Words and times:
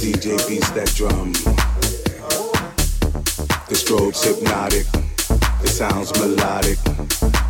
DJ 0.00 0.32
beats 0.48 0.70
that 0.70 0.90
drum. 0.94 1.34
The 3.68 3.74
strobe's 3.74 4.24
hypnotic, 4.24 4.86
the 5.60 5.68
sound's 5.68 6.10
melodic. 6.18 6.78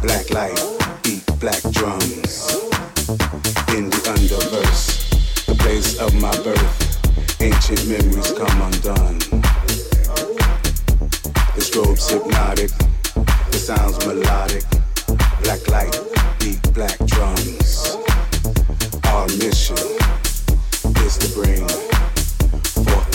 Black 0.03 0.29
light, 0.31 0.59
beat 1.05 1.25
black 1.39 1.63
drums. 1.71 2.51
In 3.71 3.89
the 3.89 4.03
underverse, 4.11 5.47
the 5.47 5.55
place 5.61 6.01
of 6.01 6.13
my 6.21 6.35
birth, 6.43 7.41
ancient 7.41 7.87
memories 7.87 8.33
come 8.33 8.63
undone. 8.63 9.21
The 11.55 11.61
strobe's 11.63 12.11
hypnotic, 12.11 12.71
the 13.53 13.59
sound's 13.59 14.05
melodic. 14.05 14.65
Black 15.45 15.69
light, 15.69 15.97
beat 16.41 16.61
black 16.75 16.99
drums. 17.07 17.97
Our 19.05 19.29
mission 19.39 19.79
is 21.07 21.17
to 21.19 21.29
bring. 21.33 21.90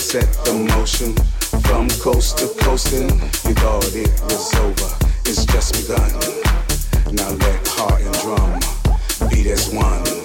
set 0.00 0.32
the 0.44 0.54
motion 0.54 1.14
from 1.60 1.86
coast 2.00 2.38
to 2.38 2.48
coast 2.64 2.90
and 2.94 3.10
you 3.44 3.54
thought 3.54 3.84
it 3.94 4.10
was 4.22 4.54
over. 4.54 4.96
It's 5.26 5.44
just 5.44 5.74
begun. 5.74 6.10
Now 7.14 7.28
let 7.28 7.68
heart 7.68 8.00
and 8.00 8.14
drum 8.20 9.28
beat 9.28 9.46
as 9.46 9.68
one. 9.72 10.19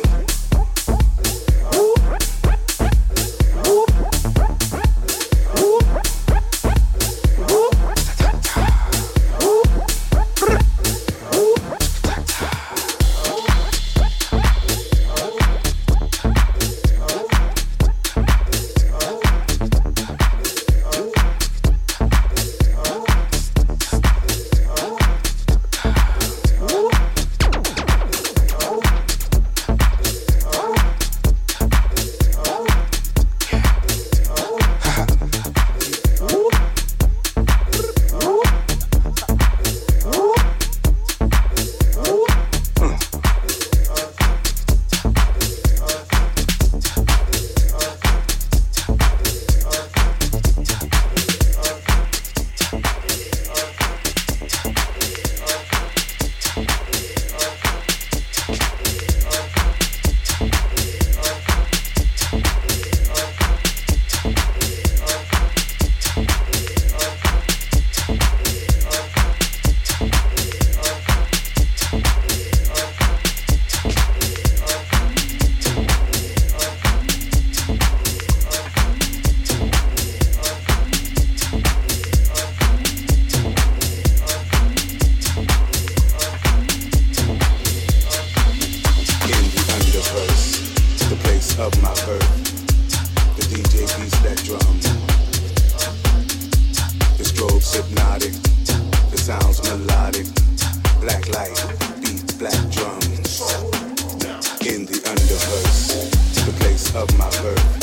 of 106.95 107.17
my 107.17 107.29
birth. 107.41 107.74